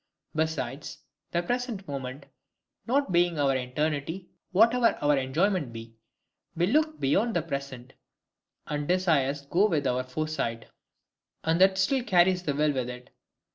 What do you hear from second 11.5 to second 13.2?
that still carries the will with it.